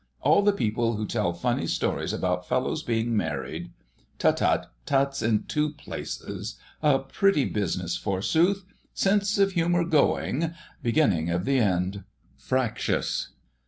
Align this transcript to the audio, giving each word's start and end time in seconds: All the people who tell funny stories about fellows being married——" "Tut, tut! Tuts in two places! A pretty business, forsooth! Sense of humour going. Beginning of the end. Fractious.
All 0.21 0.41
the 0.41 0.51
people 0.51 0.95
who 0.95 1.05
tell 1.05 1.31
funny 1.31 1.67
stories 1.67 2.11
about 2.11 2.47
fellows 2.49 2.81
being 2.81 3.15
married——" 3.15 3.69
"Tut, 4.17 4.37
tut! 4.37 4.71
Tuts 4.87 5.21
in 5.21 5.43
two 5.43 5.73
places! 5.73 6.55
A 6.81 6.97
pretty 6.97 7.45
business, 7.45 7.97
forsooth! 7.97 8.65
Sense 8.95 9.37
of 9.37 9.51
humour 9.51 9.83
going. 9.85 10.55
Beginning 10.81 11.29
of 11.29 11.45
the 11.45 11.59
end. 11.59 12.03
Fractious. 12.35 13.29